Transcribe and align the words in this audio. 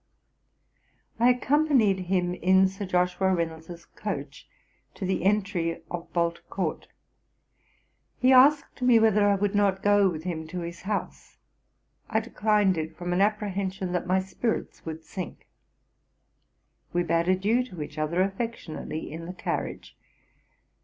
I 1.19 1.29
accompanied 1.29 1.99
him 2.07 2.33
in 2.33 2.67
Sir 2.67 2.87
Joshua 2.87 3.35
Reynolds's 3.35 3.85
coach, 3.85 4.49
to 4.95 5.05
the 5.05 5.23
entry 5.23 5.83
of 5.91 6.11
Bolt 6.11 6.41
court. 6.49 6.87
He 8.17 8.33
asked 8.33 8.81
me 8.81 8.97
whether 8.97 9.27
I 9.27 9.35
would 9.35 9.53
not 9.53 9.83
go 9.83 10.09
with 10.09 10.23
him 10.23 10.47
to 10.47 10.61
his 10.61 10.81
house; 10.81 11.37
I 12.09 12.19
declined 12.19 12.79
it, 12.79 12.97
from 12.97 13.13
an 13.13 13.21
apprehension 13.21 13.91
that 13.91 14.07
my 14.07 14.19
spirits 14.19 14.83
would 14.87 15.03
sink. 15.03 15.47
We 16.93 17.03
bade 17.03 17.27
adieu 17.27 17.63
to 17.65 17.83
each 17.83 17.99
other 17.99 18.23
affectionately 18.23 19.11
in 19.11 19.27
the 19.27 19.33
carriage. 19.33 19.95